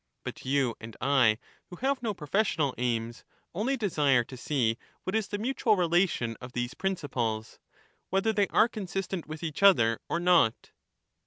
But 0.23 0.43
you 0.43 0.73
and 0.81 0.97
I, 0.99 1.37
who 1.69 1.75
have 1.75 2.01
no 2.01 2.15
professional 2.15 2.73
aims, 2.79 3.23
only 3.53 3.77
desire 3.77 4.23
to 4.23 4.35
see 4.35 4.79
what 5.03 5.15
is 5.15 5.27
the 5.27 5.37
mutual 5.37 5.75
relation 5.75 6.35
of 6.41 6.53
these 6.53 6.73
principles,— 6.73 7.59
whether 8.09 8.33
they 8.33 8.47
are 8.47 8.67
consistent 8.67 9.27
with 9.27 9.43
each 9.43 9.61
other 9.61 9.99
or 10.09 10.19
not. 10.19 10.71